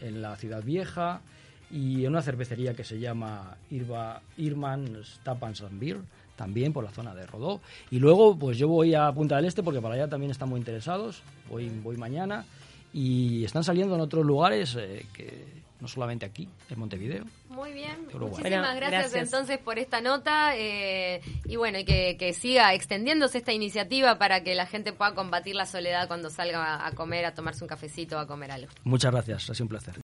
en 0.00 0.22
la 0.22 0.36
Ciudad 0.36 0.62
Vieja 0.62 1.20
y 1.70 2.04
en 2.04 2.12
una 2.12 2.22
cervecería 2.22 2.74
que 2.74 2.84
se 2.84 2.98
llama 2.98 3.56
Irva, 3.70 4.22
Irman 4.36 5.02
Stapans 5.04 5.62
and 5.62 5.80
Beer, 5.80 5.98
también 6.36 6.72
por 6.72 6.84
la 6.84 6.90
zona 6.90 7.14
de 7.14 7.26
Rodó. 7.26 7.60
Y 7.90 7.98
luego, 7.98 8.38
pues 8.38 8.58
yo 8.58 8.68
voy 8.68 8.94
a 8.94 9.10
Punta 9.12 9.36
del 9.36 9.46
Este 9.46 9.62
porque 9.62 9.80
para 9.80 9.94
allá 9.94 10.08
también 10.08 10.30
están 10.30 10.48
muy 10.48 10.58
interesados. 10.58 11.22
Voy, 11.48 11.68
voy 11.82 11.96
mañana 11.96 12.44
y 12.92 13.44
están 13.44 13.64
saliendo 13.64 13.94
en 13.94 14.00
otros 14.00 14.24
lugares 14.24 14.76
eh, 14.78 15.06
que 15.12 15.66
no 15.80 15.88
solamente 15.88 16.24
aquí, 16.24 16.48
en 16.70 16.78
Montevideo. 16.78 17.24
Muy 17.50 17.72
bien, 17.72 18.06
Uruguay. 18.14 18.30
muchísimas 18.30 18.42
Bueno, 18.42 18.76
gracias, 18.76 19.12
gracias. 19.12 19.24
entonces 19.24 19.58
por 19.58 19.78
esta 19.78 20.00
nota 20.00 20.56
eh, 20.56 21.20
y 21.44 21.56
bueno, 21.56 21.78
y 21.78 21.84
que, 21.84 22.16
que 22.18 22.32
siga 22.32 22.72
extendiéndose 22.72 23.38
esta 23.38 23.52
iniciativa 23.52 24.18
para 24.18 24.42
que 24.42 24.54
la 24.54 24.66
gente 24.66 24.92
pueda 24.92 25.14
combatir 25.14 25.54
la 25.54 25.66
soledad 25.66 26.08
cuando 26.08 26.30
salga 26.30 26.86
a 26.86 26.92
comer, 26.92 27.26
a 27.26 27.34
tomarse 27.34 27.62
un 27.62 27.68
cafecito, 27.68 28.18
a 28.18 28.26
comer 28.26 28.50
algo. 28.52 28.72
Muchas 28.84 29.12
gracias, 29.12 29.50
ha 29.50 29.54
sido 29.54 29.64
un 29.64 29.68
placer. 29.68 29.94